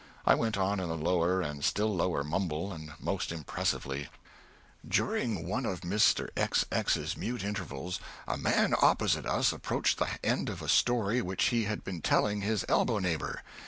[0.25, 4.09] I went on in a lower and still lower mumble, and most impressively
[4.83, 6.29] "During one of Mr.
[6.35, 6.65] X.
[6.71, 11.65] X.'s mute intervals, a man opposite us approached the end of a story which he
[11.65, 13.43] had been telling his elbow neighbor.